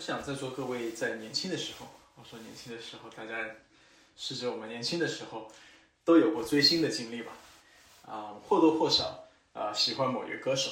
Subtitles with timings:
[0.00, 1.86] 我想在座各位在年轻的时候，
[2.16, 3.50] 我说年轻的时候，大家
[4.16, 5.52] 是指我们年轻的时候
[6.06, 7.32] 都有过追星的经历吧？
[8.06, 10.70] 啊，或多或少啊喜欢某一个歌手。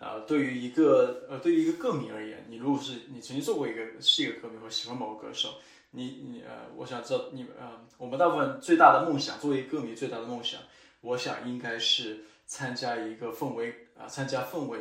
[0.00, 5.54] 啊，对于一个呃，对于一个歌迷而言，你如果是你曾经做过一个是一个歌迷或喜欢某个歌手，
[5.90, 10.60] 你你呃，我想知道你呃，我们大部分最大的梦想，作为歌迷最大的梦想，
[11.00, 14.78] 我想应该是参加一个氛围啊，参加氛围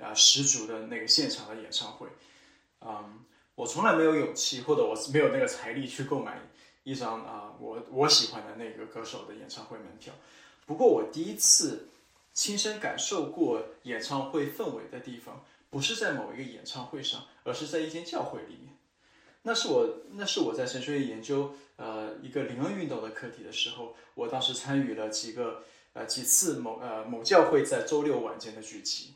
[0.00, 2.08] 啊十足的那个现场的演唱会。
[2.84, 3.20] 嗯，
[3.54, 6.40] 我从来没有勇气，或者我没有那个财力去购买
[6.82, 10.12] 一张啊我我喜欢的那个歌手的演唱会门票。
[10.66, 11.88] 不过我第一次
[12.32, 18.76] 亲身感受过演唱会氛围的地方，不是在某一个演唱会上，而是在一间教会里面。
[19.42, 29.14] 那是我那是我在神学院研究呃一个灵恩运动的课题的时候，我当时参与了几个呃几次某呃某教会在周六晚间的聚集，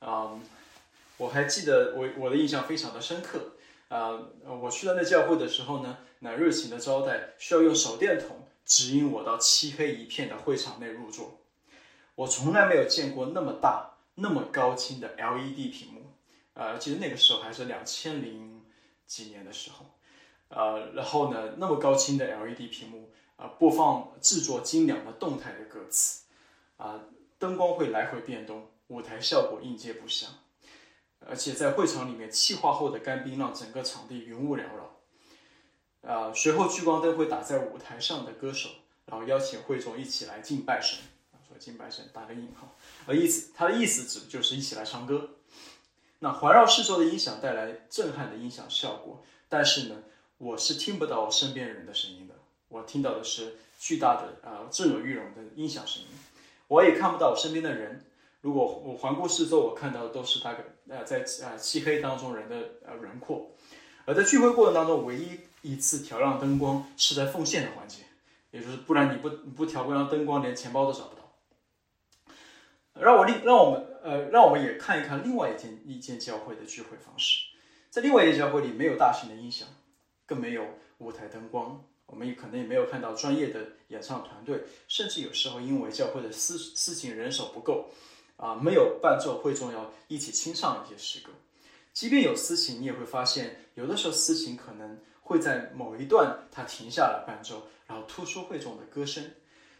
[0.00, 0.40] 嗯。
[1.18, 3.52] 我还记得我我的印象非常的深刻
[3.88, 4.20] 啊！
[4.44, 11.40] 我去到那教会的时候呢，那热情的招待需要用手电筒指引我到漆黑一片的会场内入座。
[12.16, 16.12] 我从来没有见过那么大、那么高清的 LED 屏幕，
[16.54, 18.62] 呃，记得那个时候还是两千零
[19.06, 19.86] 几年的时候，
[20.48, 26.24] 呃，然后呢，那么高清的 LED 屏幕啊，播放制作精良的动态的歌词，
[26.76, 27.00] 啊，
[27.38, 30.26] 灯光会来回变动，舞台效果应接不暇。
[31.28, 36.10] 而且在会场里面，气化后的干冰让整个场地云雾缭绕。
[36.10, 38.70] 啊，随后聚光灯会打在舞台上的歌手，
[39.06, 40.98] 然后邀请会众一起来敬拜神。
[41.48, 45.30] 说敬拜神打个引号，而意思他的意思指就是一起来唱歌。
[46.18, 50.02] 那环绕四周的音响带来震撼的音响效果，但是呢，
[50.38, 52.34] 我是听不到我身边人的声音的。
[52.68, 56.08] 我听到的是巨大的啊震耳欲聋的音响声音，
[56.66, 58.04] 我也看不到我身边的人。
[58.40, 62.56] 如果我环顾四周，我看到的都是大概呃在呃漆黑当中人的
[62.86, 63.50] 呃轮廓，
[64.04, 68.02] 而在聚会过程当中，唯一一次调亮灯光是在奉献的环节，
[68.50, 71.22] 也就是不然你不不调亮灯光，连钱包都找不到。
[73.00, 77.46] 让我另让我们呃让我们也看一看另外一间一间教会的聚会方式，
[77.90, 79.68] 在另外一间教会里没有大型的音响，
[80.24, 80.64] 更没有
[80.98, 87.90] 舞台灯光，我们也可能也没有看到专业的演唱团队，甚至有时候因为教会的司司琴人手不够。
[88.36, 91.32] 啊，没有伴奏会重要一起清唱一些诗歌，
[91.92, 99.24] 即便有司琴，你也会发现有的时候司琴可能会在某一段它停下来伴奏，然后突出会众的歌声。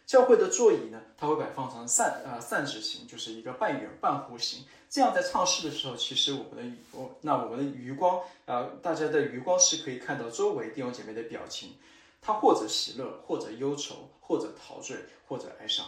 [0.05, 11.75] 教会的座椅呢，它会摆放成散啊散指型，就是一个半圆半弧形，这样在唱诗的时候，其实我们的我那我们的余光啊，大家的余光是可以看到周围弟兄姐妹的表情，
[12.21, 14.95] 他或者喜乐，或者忧愁，或者陶醉，
[15.27, 15.85] 或者哀伤。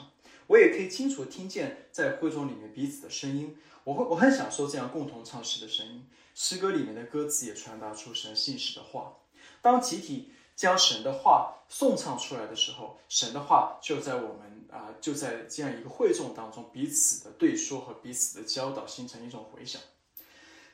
[0.50, 6.08] 我也可以清楚听见在会中里面彼此的声音，我会我很享受这样共同唱诗的声音。
[6.34, 9.14] 诗歌里面的歌词也传达出神信使的话。
[9.62, 19.80] 当集体将神的话颂唱出来的时候，神的话就在我们啊就在这样一个会众当中彼此的对说和彼此的教导形成一种回响。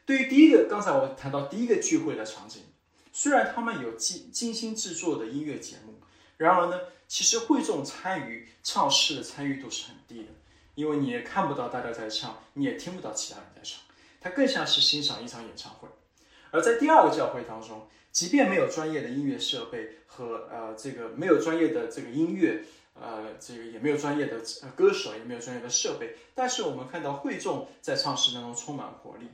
[0.05, 2.61] 对于第一个，刚才我谈到第一个聚会的场景，
[3.11, 5.95] 虽然他们有精精心制作的音乐节目，
[6.37, 6.79] 然而呢。
[7.07, 10.29] 其实会众参与唱诗的参与度是很低的，
[10.73, 13.81] 因为你也看不到大家在唱，你也听不到其他人在唱，
[14.19, 15.87] 它更像是欣赏一场演唱会。
[16.51, 24.39] 而在第二个教会当中，即便没有专业的音乐设备和呃这个没有专业的这个音乐，呃这个也没有专业的
[24.75, 29.27] 歌手，也没有专业的设备，但是我们看到会众在唱诗当中充满活力。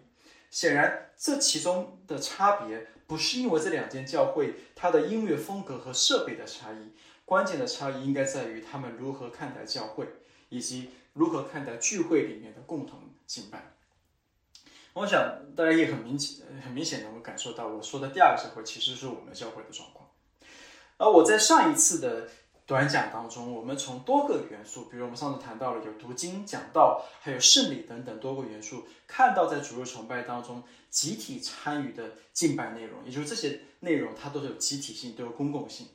[0.50, 6.92] 显然，这其中的差别不是因为这两间教会它的音乐风格和设备的差异。
[7.32, 10.06] 关键的差异应该在于他们如何看待教会，
[10.50, 13.72] 以及如何看待聚会里面的共同敬拜。
[14.92, 20.10] 我想大家也很明显、很明显能够感受到，我说的第二个教会其实是我们教会的状况。
[20.98, 22.28] 而我在上一次的
[22.66, 35.88] 短讲当中，我们从多个元素，比如我们上次谈到了有读经、讲道，还有圣礼等等多个元素，看到在主日崇拜当中集体参与的敬拜内容，也就是这些内容它都是有集体性，都有公共性。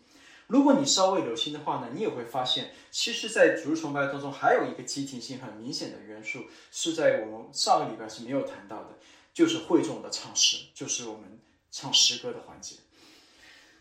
[0.47, 8.91] 如果你稍微留心的话呢，你也会发现，其实，在主日崇拜当中，还有一个集体性很明显的元素，是在我们上个礼拜是没有谈到的，
[9.35, 11.41] 就是会众的唱诗，就是我们
[11.71, 12.77] 唱诗歌的环节。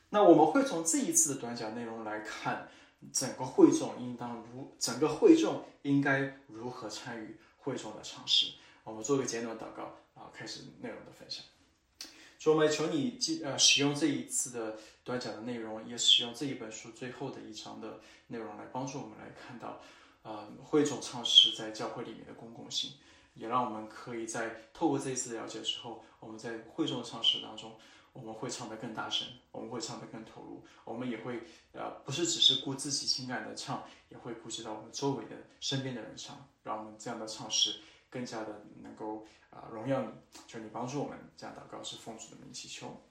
[0.09, 2.67] 那我们会从这一次的短讲内容来看，
[3.13, 8.53] 整个会众应当如整个会众应该如何参与会众的唱诗。
[8.83, 9.83] 我们做个简短祷告
[10.15, 11.43] 然后，开始内容的分享。
[12.51, 14.77] 我们求你记呃使用这一次的。
[15.05, 17.99] 短讲的内容，也使用这一本书最后的一章的
[18.29, 19.79] 内容来帮助我们来看到，
[20.23, 22.93] 呃，会众唱诗在教会里面的公共性，
[23.35, 27.77] 也让我们可以在透过这一次了解之后，我们在会众的唱诗当中，
[28.13, 31.43] 我们会唱得更大声，我们会唱得更投入，我们也会
[31.73, 37.75] 呃不是只是顾自己情感的唱，也会顾及到我们周围的身边的人唱，让我们这样的唱诗
[38.15, 40.07] 更加的能够啊荣耀你，
[40.47, 43.03] 求你帮助我们，这样祷告是奉主的名祈求。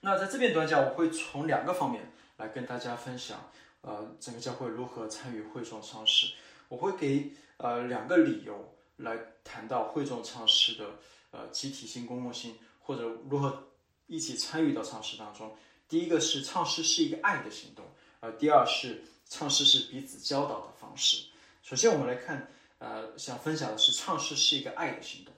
[0.00, 3.50] 那在这边短讲，我会从两个方面来跟大家分享，
[3.80, 6.32] 呃，整个教会如何参与会众唱诗。
[6.68, 10.90] 我会给呃两个理由来谈到会众唱诗的
[11.32, 13.70] 呃集体性、公共性，或者如何
[14.06, 15.56] 一起参与到唱诗当中。
[15.88, 17.84] 第一个是唱诗是一个爱的行动，
[18.20, 21.26] 呃，第二是唱诗是彼此教导的方式。
[21.62, 22.46] 首先我们来看，
[22.78, 25.34] 呃，想分享的是唱诗是一个爱的行动，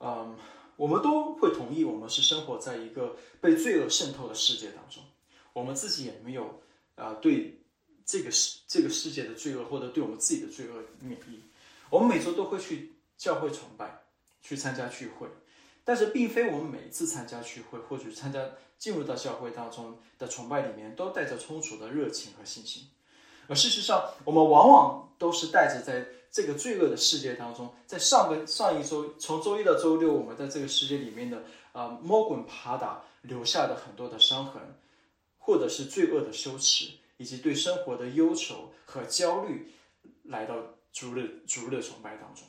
[0.00, 0.38] 嗯。
[0.76, 5.02] 我们都会同意，我们是生活在一个被罪恶渗透的世界当中，
[5.52, 6.62] 我们自己也没有
[6.96, 7.60] 啊对
[8.04, 11.42] 这个世这个世界的罪恶或者对我们自己的罪恶免疫。
[11.90, 14.02] 我们每周都会去教会崇拜，
[14.40, 15.28] 去参加聚会，
[15.84, 18.42] 但是并非我们每一次参加聚会或者参加
[18.78, 22.88] 进入到教会当中的崇拜里面都带着充足的热情和信心，
[23.48, 26.06] 而事实上，我们往往都是带着在。
[26.34, 31.42] 这个罪恶的世界当中，在上个上一周，从周一到周六，我们在这个世界里面的
[31.72, 34.62] 啊摸滚爬打，留下的很多的伤痕，
[35.36, 39.74] 或者是罪恶的羞耻，以及对生活的忧愁和焦虑，
[40.22, 40.56] 来到
[40.90, 42.44] 主日主日崇拜当中。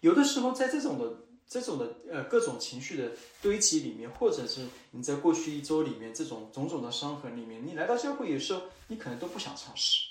[0.00, 1.14] 有的时候，在这种的
[1.48, 3.10] 这种的呃各种情绪的
[3.40, 10.08] 堆积里面，或者是你在过去一周里面这种种种的伤痕里面，你来到教会有时候，你可能都不想尝试。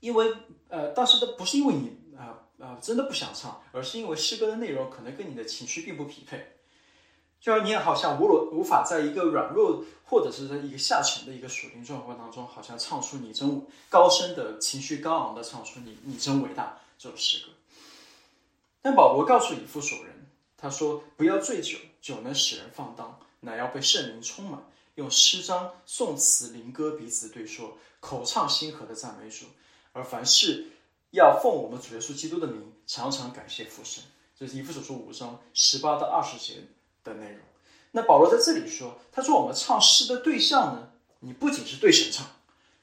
[0.00, 0.34] 因为
[0.68, 6.56] 呃，当时都不是因为你啊啊真的不想唱，而是因为诗歌的内容可能跟你的情绪并不匹配，
[7.40, 17.52] 就你也好像无论无法在一个软弱或者是在一个下沉的一个属灵状况当中，好像唱出你真高声的情绪高昂的唱出你你真伟大这种诗歌。
[18.82, 20.26] 但保罗告诉以弗所人，
[20.56, 24.60] 他说不要醉酒，酒能使人放荡，乃要被圣灵充满，
[24.96, 29.46] 用诗章、颂词、灵歌彼此对说，口唱心和的赞美主。
[29.92, 30.66] 而凡事
[31.10, 34.02] 要奉我们主耶稣基督的名，常常感谢父神。
[34.36, 36.60] 这是以弗所书五章十八到二十节
[37.04, 37.38] 的内容。
[37.92, 40.88] 那保罗在这里说，他说我们唱诗的对象呢，
[41.20, 42.26] 你不仅是对神唱，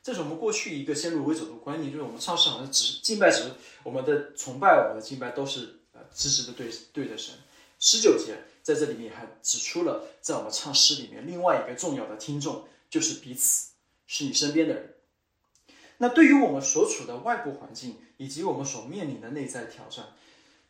[0.01, 3.51] 这是我们过去一个先入为主的观念，就是我们唱诗好像只敬拜时
[3.83, 5.78] 我们的崇拜，我们的敬拜都是
[6.13, 7.35] 直直的对对着神。
[7.79, 13.71] 十九节在这里面还指出了，在我们唱诗里面另外一个重要的听众就是彼此，
[14.06, 14.95] 是你身边的人。
[15.97, 20.13] 那对于我们所处的外部环境以及我们所面临的内在挑战，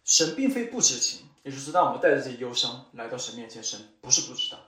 [0.04, 4.60] 神并非不知情，也就是当我们带着这些忧伤来到神面前，神不是不知道，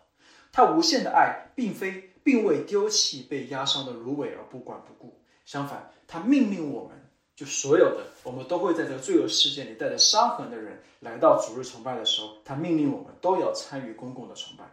[0.52, 7.01] 他无限的爱并非并未丢弃被压伤的芦苇而不管不顾，相反，他命令我们，
[7.42, 14.64] 就所有的我们都会在这个罪恶世界里带着伤痕的人来到主日崇拜的时候，他命令我们都要参与公共的崇拜，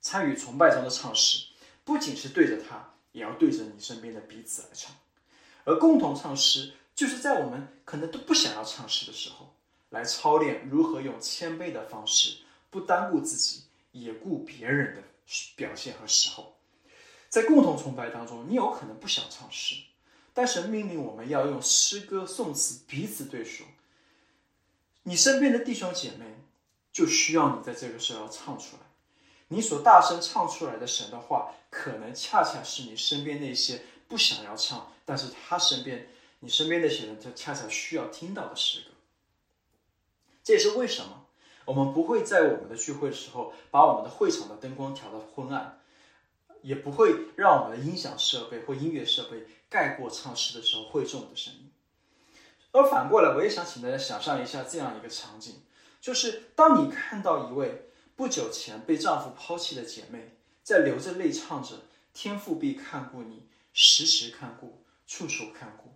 [0.00, 1.46] 参与崇拜中的唱诗，
[1.84, 4.92] 不仅是对着他，也要对着你身边的彼此来唱。
[5.62, 9.54] 而共同唱诗，就是在我们可能都不想要唱诗的时候，
[9.90, 12.38] 来操练如何用谦卑的方式，
[12.68, 13.62] 不单顾自己，
[13.92, 15.02] 也顾别人的
[15.54, 16.56] 表现和时候。
[17.28, 19.76] 在共同崇拜当中，你有可能不想唱诗，
[20.38, 23.66] 但是命令我们要用诗歌颂词彼此对说。
[25.02, 26.26] 你身边的弟兄姐妹
[26.92, 28.82] 就需要你在这个时候唱出来。
[29.48, 33.82] 你所大声唱出来的神的话，可能恰恰是你身边那些。
[34.06, 38.90] 不想要唱，但是他身边，你身边那些人，他恰恰需要听到的诗歌。
[40.44, 41.26] 这也是为什么
[41.64, 45.80] 我们不会在我们的聚会的时候把我们的会场的灯光调到昏暗，
[46.62, 51.70] 也不会让我们的音响设备或音乐设备盖过唱诗的时候会众的声音。
[52.72, 55.54] 而反过来，我也想请大家想象一下这样一个场景：
[56.00, 61.82] 就是当你看到一位不久前被丈夫抛弃的姐妹，在流着泪唱着
[62.12, 63.42] “天父必看顾你”。
[63.80, 65.90] 时时看顾，处处看顾，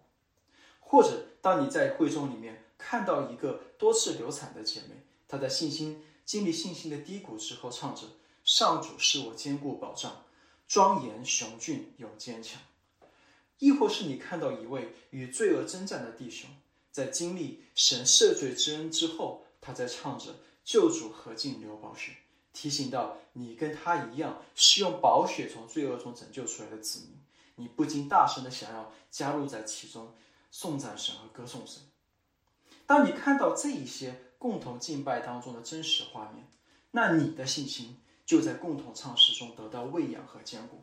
[0.79, 8.03] 或者当你在会众里面看到一个多次流产的姐妹，她在信心经历信心的低谷之后，唱着
[8.45, 10.25] “上主是我坚固保障，
[10.69, 12.61] 庄严雄峻永坚强”；
[13.63, 16.51] 亦或是你看到一位与罪恶征战的弟兄，
[16.91, 20.35] 在经历神赦罪之恩之后，他在唱着
[20.67, 22.11] “救主何尽流宝血”，
[22.53, 27.11] 提醒到你跟他一样，是用宝血从罪恶中拯救出来的子民。
[27.55, 30.13] 你不禁大声的想要加入在其中，
[30.51, 31.83] 颂赞神和歌颂神。
[32.85, 36.49] 当你看到这一些共同敬拜当中的真实画面，
[36.91, 40.81] 那你的信心就在共同唱诗中得到喂养和坚固。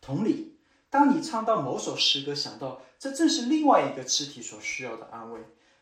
[0.00, 0.57] 同理，
[0.90, 5.40] 当你唱到某首诗歌，想到这正是另外一个肢体所需要的安慰，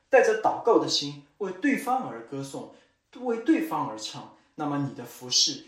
[0.08, 2.74] 带着祷告的心为对方而歌颂，
[3.20, 5.66] 为对方而唱，那么你的服饰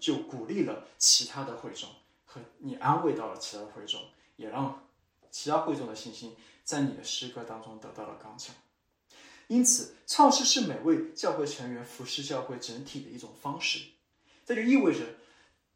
[0.00, 1.88] 就鼓励了其他的会众，
[2.24, 4.00] 和你安慰到了其他会众，
[4.36, 4.84] 也让
[5.30, 6.34] 其他会众的信心
[6.64, 8.54] 在你的诗歌当中得到了刚强。
[9.48, 13.80] 因此，唱诗是每位教会成员服侍教会整体的一种方式。
[14.44, 15.04] 这就意味着，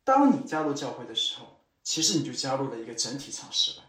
[0.02, 1.55] 当你加入教会的时候，
[1.86, 3.86] 其实你就加入了一个整体唱诗班。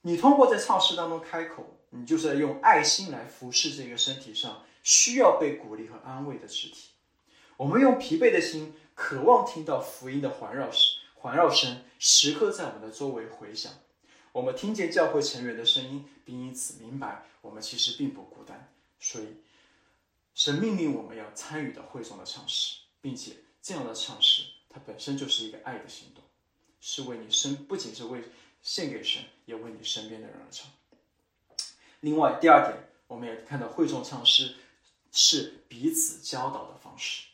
[0.00, 6.88] 你通过在唱诗当中开口，你就是在用爱心来服侍这个身体上需要被鼓励和安慰的肢体。
[7.58, 13.70] 我们用疲惫的心，渴望听到福音的环绕声，环绕声时刻在我们的周围回响。
[14.32, 18.72] 我们听见教会成员的声音，并因此明白我们其实并不孤单。
[18.98, 19.42] 所以，
[20.34, 26.23] 神命令我们要参与到会众的唱诗，并且这样的唱诗，它本身就是一个爱的行动，
[26.86, 28.22] 是为你身，不仅是为
[28.60, 30.70] 献给神，也为你身边的人而唱。
[32.00, 32.76] 另外，第二点，
[33.06, 34.54] 我们也看到会众唱诗
[35.10, 37.28] 是彼此教导的方式。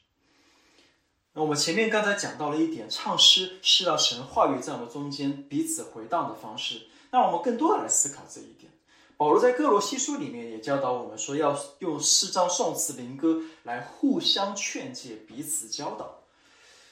[1.33, 6.87] 那我们前面刚才讲到了一点，唱诗是让神话语在我们中间彼此回荡的方式。
[7.11, 8.71] 那我们更多的来思考这一点。
[9.17, 16.20] 保罗在哥罗西书里面也教导我们说，要用诗章、颂词、灵歌来互相劝诫、彼此教导。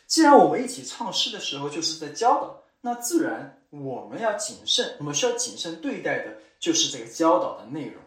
[0.08, 8.02] 既然我们一起唱诗的时候就是在教导，那自然我们要谨慎，我们需要谨慎对待的就是这个教导的内容。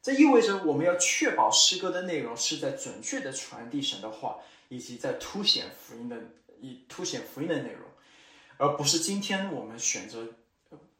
[0.00, 6.16] 这意味着我们要确保诗歌的内容是在准确的传递神的话，以及在凸显福音的
[6.60, 7.82] 以凸显福音的内容，
[8.56, 10.26] 而不是今天我们选择，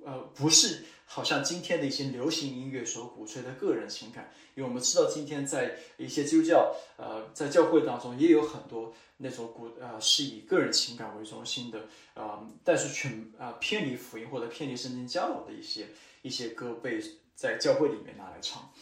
[0.05, 0.85] 呃，不是。
[1.15, 11.81] 好像今天的一些流行音乐所鼓吹的个人情感，因为我们知道今天在一些基督教，呃，在教会当中也有很多那种鼓，呃，是以个人情感为中心的，
[12.15, 15.89] 呃，但是全啊偏离福音或者偏离圣经教导的一些
[16.23, 16.99] 一些歌被
[17.35, 18.73] 在教会里面拿来唱。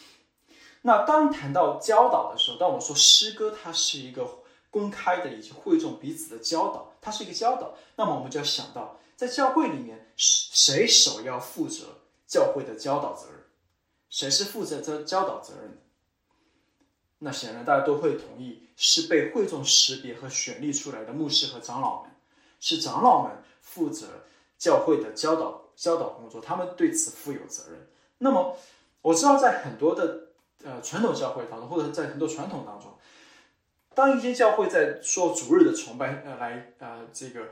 [0.82, 4.38] 那当谈到教导的时候，当我们说诗歌它是一个
[4.70, 11.87] 公开的以及会众彼此的教导，它是一个教导，那么我们就要想到在教会里面谁谁首要负责。
[12.30, 13.40] 教会的教导责任，
[14.08, 15.76] 谁是负责这教导责任的？
[17.18, 22.12] 那显然大家都会同意，是被会众识别和选立出来的牧师和长老们，
[22.60, 24.06] 是长老们负责
[24.56, 27.88] 教会的教导教导工作，他们对此负有责任。
[28.18, 28.56] 那么
[29.02, 30.28] 我知道，在很多的
[30.62, 32.96] 呃传统教会当中，或者在很多传统当中，
[33.92, 37.49] 当一些教会在说主日的崇拜，呃，来呃这个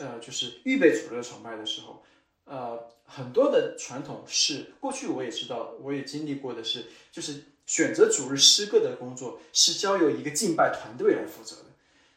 [0.00, 2.02] 呃就是预备主日的崇拜的时候。
[2.46, 11.64] 呃，很多的传统是过去我也知道，我也经历过的是，就是选择主日诗歌的工作是交由一个敬拜团队来负责的，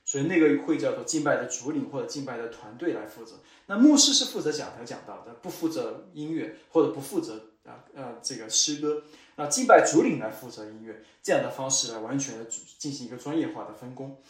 [0.05, 3.39] 所以那个会叫做敬拜的主领或者敬拜的团队来负责。
[3.65, 9.03] 那牧师是负责讲台讲道的，不负责音乐或者不负责啊呃这个诗歌。
[9.36, 12.45] 那敬拜主领来负责音乐，这样的方式来完全的
[12.77, 14.21] 进行一个专业化的分工。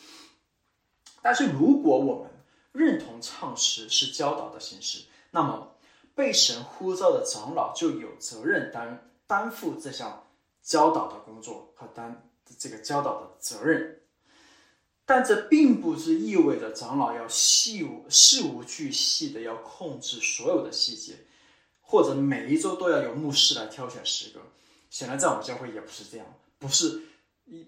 [1.22, 2.32] 但是如果我们
[2.72, 5.76] 认同唱诗是教导的形式，那么
[6.20, 10.28] 被神呼召的长老就有责任担担负这项
[10.62, 14.02] 教导的工作和担这个教导的责任，
[15.06, 21.20] 但这并不是意味着长老要细无事无巨细的要控制所有的细节，
[21.80, 24.42] 或者每一周都要由牧师来挑选诗歌。
[24.90, 27.02] 显然，在我们教会也不是这样，不是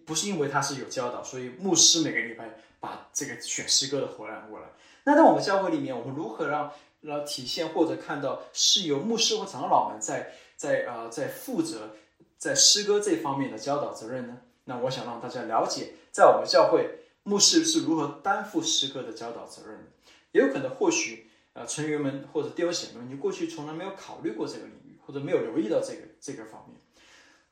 [0.05, 4.65] 不是因为他是有教导，所以牧师每个礼拜把这个选诗歌的活揽过来。
[5.05, 6.69] 那在我们教会里面，我们如何让？
[7.01, 11.95] 然后体现或者看到是由牧师或长老们在在啊在负责
[12.37, 14.37] 在诗歌这方面的教导责任呢？
[14.65, 19.83] 那我想让大家了解，在我们教会牧师是如何担负诗歌的教导责任的。
[20.31, 26.79] 也有可能或许呃成员们或者弟兄姐妹们，你过去从来没有考虑过这个领域，或者没有留意到这个这个方面。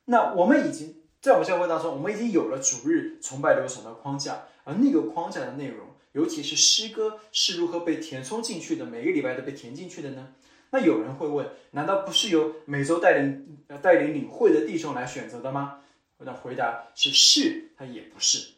[0.04, 5.88] 那我们已经在我们教会当中，我们已经有了主日崇拜流程的框架，而那个框架的内容。
[6.12, 10.34] 尤其是诗歌是如何被填充进去的，每个礼拜都被填进去的呢？
[10.70, 15.80] 那有人会问，难道不是由每周带领带领领会的弟兄来选择的吗？
[16.18, 18.52] 那回答是是，它也不是。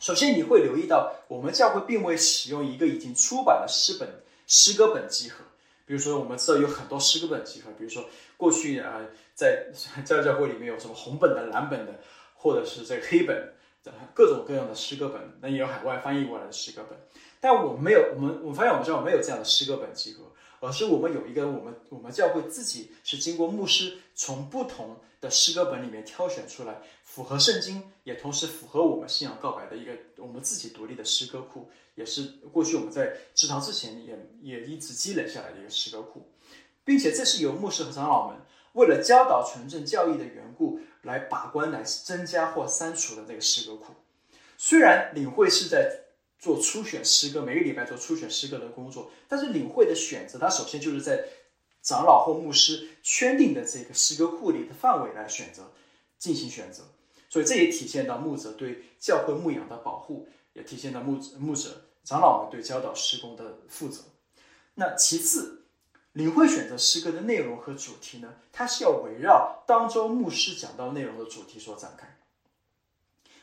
[0.00, 4.08] 首先你会留意到，我们教会并未使用一个已经出版的诗本
[4.46, 5.44] 诗歌本集合。
[5.86, 8.04] 比如说，我们知道有很多诗歌本集合，比如说
[8.36, 9.00] 过去啊，
[9.34, 9.66] 在
[10.04, 12.00] 在教会里面有什么红本的、蓝本的，
[12.34, 13.54] 或者是这个黑本。
[14.14, 16.98] 各种各样的诗歌本，那也有海外翻译过来的诗歌本，
[17.40, 20.24] 但我们没有，我们我发现我们教会没有这样的诗歌本集合，
[20.60, 36.28] 而是我们有一个我们我们教会自己是经过牧师从不同的诗歌本里面挑选出来，符合圣经，也同时符合我们信仰告白的一个我们自己独立的诗歌库，也是过去我们在职堂之前也也一直积累下来的一个诗歌库，
[36.84, 38.38] 并且这是由牧师和长老们
[38.74, 40.78] 为了教导纯正教义的缘故
[41.08, 43.94] 来把关来增加或删除的这个诗歌库。
[44.56, 46.04] 虽然领会是在。
[46.40, 49.10] 做初选诗歌，每个礼拜做初选诗歌的工作。
[49.26, 51.24] 但是领会的选择，它首先就是在
[51.82, 55.72] 长老或牧师圈定的这个诗歌库里的范围来选择
[56.16, 56.84] 进行选择。
[57.28, 64.02] 所以这也体现到牧者对教会牧养的保护，也体现到牧牧者长老们对教导施工的负责。
[64.74, 65.64] 那其次，
[66.12, 72.18] 领会选择诗歌的内容和主题呢，它是要围绕当周牧师讲到内容的主题所展开。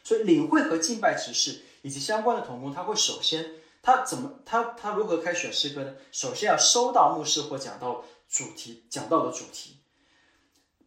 [0.03, 1.62] 所以领会和敬拜执事。
[1.86, 3.45] 以及相关的童工，他会首先，
[3.84, 5.93] 他怎么，他他如何开始选诗歌呢？
[6.12, 9.77] 首先要收到牧师或讲到主题讲到的主题，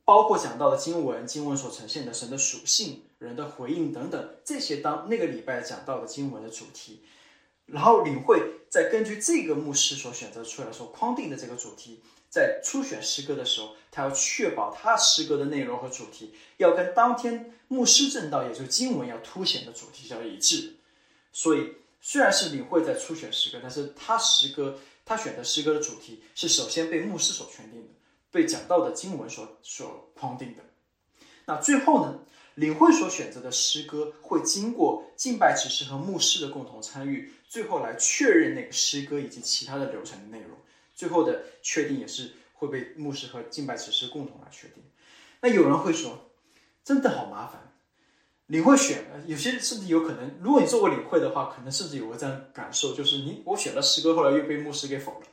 [0.04, 7.04] 包括讲到的经文，经文所呈现的神的属性、人的回应等等，这些当那个礼拜讲到的经文的主题，
[7.68, 20.76] 然后领会再根据这个牧师所选择出来所框定的这个主题，在初选诗歌的时候，他要确保他诗歌的内容和主题要跟当天牧师正道，也就是经文要凸显的主题要一致。
[21.32, 27.88] 所以，虽然是领会在初选诗歌，但是他诗歌他选的诗歌的主题是首先被牧师所确定的，
[28.30, 30.62] 被讲到的经文所所框定的。
[31.46, 32.18] 那最后呢，
[32.56, 40.50] 领会所选择的诗歌会经过敬拜指示和牧师的共同参与，最后来确认那个诗歌以及其他的流程的内容。
[40.94, 44.82] 最后的确定也是会被牧师和敬拜指示共同来确定。
[45.40, 46.30] 那有人会说，
[46.84, 47.72] 真的好麻烦。
[48.46, 55.26] 领会选，有些甚至有可能，如果你做过领会的话，可能甚至有个这样感受，就是你我选了诗歌，后来又被牧师给否了，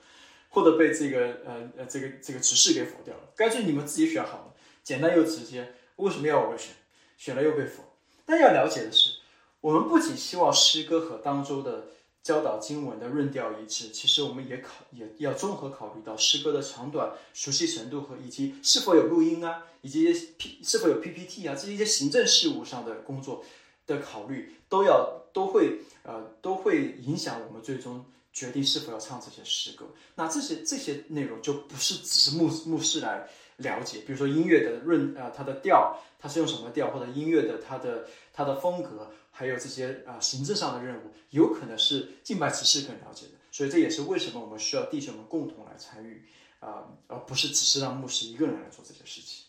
[0.49, 3.21] 或者被这个呃呃这个这个执事给否掉了。
[3.35, 4.53] 干脆你们自己选好了，
[4.83, 6.75] 简单又直接，为什么要我选？
[7.17, 7.83] 选了又被否。
[8.25, 9.15] 但要了解的是，
[9.61, 11.85] 我们不仅希望诗歌和当周的。
[12.25, 23.45] 教导经文的论调一致，其实我们也考也要综合考虑到诗歌的长短、熟悉程度和以及是否有录音啊，以及 P 是否有 PPT 啊，这一些行政事务上的工作
[23.85, 29.85] 的考虑，都要都会呃都会影响我们最终决定是否要唱这些诗歌。
[30.15, 39.11] 那这些这些内容就不是只是牧牧师来了解，比如说音乐的润啊，它的调，它是用什么调，或者音乐的它的它的风格。
[39.37, 46.23] 还有这些啊，行政上的任务，有可能是敬拜执事更了解的，所以这也是为什么我们需要弟兄们共同来参与
[46.61, 49.43] 啊，而不是只是让牧师一个人来做这些事情。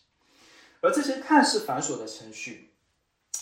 [0.81, 2.73] 而这些看似繁琐的程序，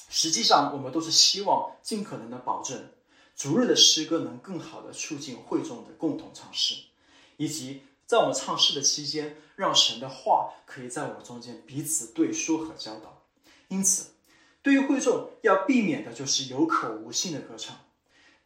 [0.07, 2.89] 实际上我们都是希望尽可能的保证
[3.35, 6.75] 逐日的诗歌能更好的促进会众的共同尝试，
[7.37, 13.23] 以及在我们唱诗的期间，让神的话可以在我们中间彼此对说和教导。
[13.67, 14.11] 因此。
[14.61, 17.81] 对于会众要避免的就是有口无心的歌唱，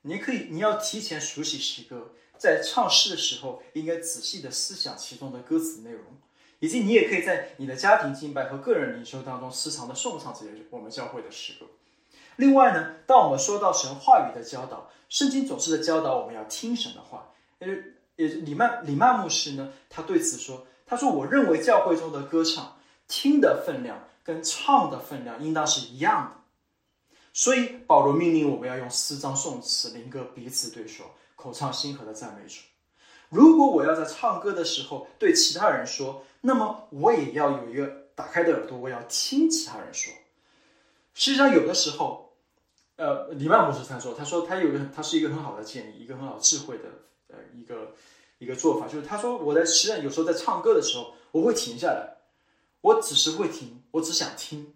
[0.01, 6.03] 你可以，你要提前熟悉诗歌，在唱诗的时候应该仔细的思想其中的歌词内容，
[6.59, 11.67] 以及你也可以在你的家庭敬拜和个人灵修当中时常的颂唱这些我们教会的诗歌。
[12.35, 17.31] 另外呢，当我们说到神话语的教导，圣经总是在教导我们要听神的话。
[17.59, 17.69] 呃，
[18.19, 22.77] 也李曼李曼牧师呢，他对此说，他说我认为教会中的歌唱
[23.07, 23.97] 听的分量。
[24.21, 31.03] 跟唱的分量应当是一样的，所以保罗命令我们要用诗章、颂词、灵歌彼此对说，
[31.35, 32.59] 口唱心和的赞美主。
[33.29, 40.13] 如果我要在唱歌的时候对其他人说，那么我也要有一个打开的耳朵，我要听其他人说。
[41.15, 42.31] 实际上，有的时候，
[42.97, 46.83] 呃，李曼牧师他说，他说他有个，他是一个很好的建议，一个很好智慧的
[47.29, 47.95] 呃一个
[48.37, 52.17] 一个做法，就是他说我在实际上有时候在唱歌的时候，我会停下来。
[52.81, 54.73] 我只是会听，我只想听，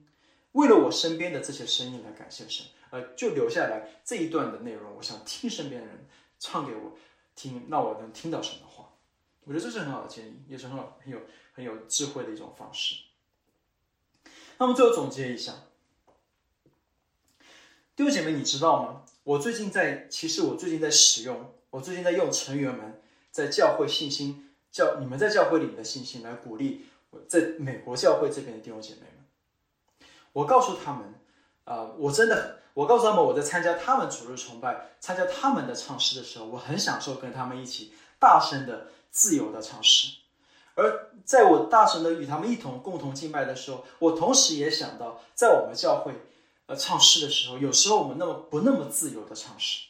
[0.51, 4.93] 为了我身边的这些声音来感谢神，呃，就留下来这一段的内容。
[4.97, 6.05] 我想听身边人
[6.37, 6.97] 唱给我
[7.33, 8.89] 听，那我能听到神的话。
[9.45, 11.21] 我觉得这是很好的建议，也是很好、很有、
[11.53, 12.95] 很有智慧的一种方式。
[14.57, 15.53] 那么最后总结一下，
[17.95, 19.05] 弟兄姐妹，你知道吗？
[19.23, 27.19] 我最近在，其实我最近在使用，我最近在用成员们在教会信心教你们在教会里面的信心来鼓励我。
[27.27, 31.15] 在美国教会这边的弟兄姐妹们，我告诉他们，
[31.63, 40.17] 啊，我真的，我告诉他们，我在参加他们主日崇拜、参加他们的唱诗的时候，我很享受跟他们一起大声的、自由的唱诗。
[40.75, 46.13] 而在我大声的与他们一同共同敬拜的时候，我同时也想到，在我们教会，
[46.67, 49.87] 呃，唱诗的时候，有时候我们那么不那么自由的唱诗，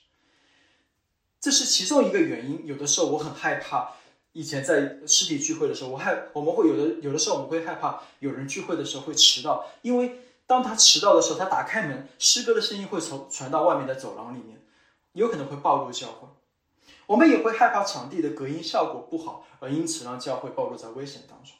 [1.43, 2.65] 这是其中一个原因。
[2.65, 3.95] 有的时候我很害怕。
[4.31, 14.59] 以前在实体聚会的时候，我害我们会有的有的时候我们会害怕有人聚会的时候会迟到，因为当他迟到的时候，他打开门，诗歌的声音会从传到外面的走廊里面，
[15.11, 16.29] 有可能会暴露教会。
[17.07, 21.53] 我们也会害怕场地的隔音效果不好，而因此让教会暴露在危险当中。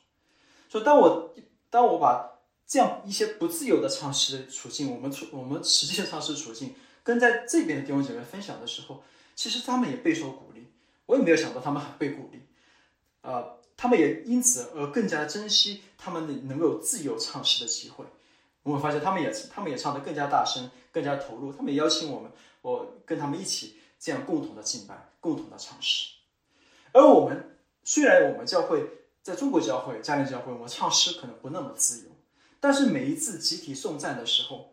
[0.70, 1.34] 所以，当我
[1.70, 9.04] 当我把这样一些不自由的唱诗的处境，我们处我们实际的唱诗处境，跟在这边的弟兄姐妹分享的时候，
[9.36, 10.68] 其实他们也备受鼓励。
[11.06, 12.40] 我也没有想到他们很被鼓励，
[13.22, 18.06] 呃，他们也因此而更加珍惜他们能能够自由唱诗的机会。
[18.64, 21.52] 我们发现他们也他们也唱得更加大声，更加投入。
[21.52, 26.14] 他们也邀请我们，我跟他们一起这样共同的敬拜，共同的唱诗。
[26.94, 28.86] 而我们虽然我们教会
[29.22, 32.12] 在中国教会、家庭教会，我们唱诗可能不那么自由，
[32.62, 34.72] 但是每一次集体颂赞的时候，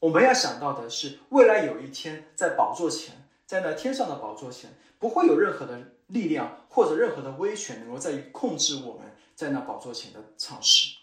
[0.00, 10.96] 我们要想到的是，未来有一天在宝座前，在那天上的宝座前，不会有任何的力量或者任何的威权能够在控制我们在那宝座前的唱诗。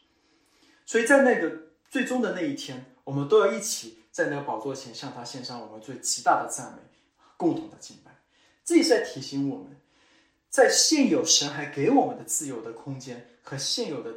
[0.85, 1.63] 所以在那个。
[1.93, 6.81] 最终的那一天，我们都要一起在那个宝座前向他献上我们最极大的赞美，
[7.37, 8.23] 共同的敬拜。
[8.65, 9.79] 这也是在提醒我们，
[10.49, 14.11] 在现有神还给我们的自由的空间和现有的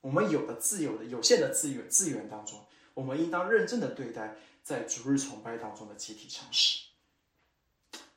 [0.00, 6.89] 我们有的自由的有限的资源资源当中，我们应当认真的对待在逐日崇拜当中的集体尝试。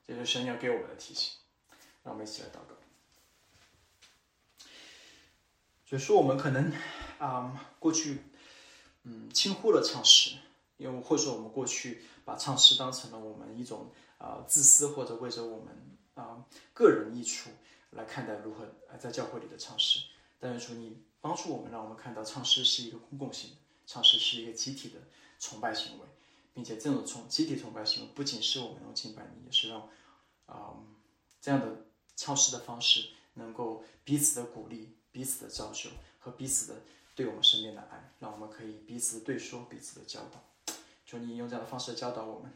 [0.07, 1.33] 这是神要给我们的提醒。
[2.03, 2.75] 让我们一起来祷告。
[5.85, 6.71] 就说我们可能
[7.19, 8.23] 啊，过去。
[9.05, 10.37] 嗯，轻忽了唱诗，
[10.77, 17.49] 因为或者说我们过去把唱诗当成了我们一种啊自私或者为着我们啊个人益处
[17.89, 18.65] 来看待如何
[18.97, 19.99] 在教会里的唱诗。
[20.39, 25.01] 但是说你帮助我们，让我们看到唱诗是一个公共性的，唱诗是一个集体的
[25.37, 26.07] 崇拜行为，
[26.53, 29.89] 并且这种崇集体崇拜行为不仅是我们能敬拜你，也是让
[30.45, 30.73] 啊
[31.41, 31.85] 这样的
[32.15, 35.89] 唱诗的方式能够彼此的鼓励、彼此的造就
[36.19, 36.81] 和彼此的。
[37.15, 40.73] 对我们身边的爱，让我们可以彼此对说，彼此的教导。
[41.05, 42.51] 求你用这样的方式教导我们，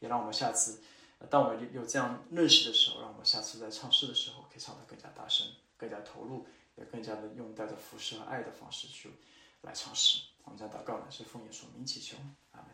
[0.00, 0.82] 也让我们下次，
[1.30, 5.46] 当我们有这样认识的时候，让我们下次在唱诗的时候，可以唱得更加大声，
[5.78, 9.10] 更加投入，也更加的用带着服饰和爱的方式去
[9.62, 10.20] 来唱诗。
[10.44, 12.18] 我们将祷告呢，是奉耶稣名祈求
[12.52, 12.65] 啊。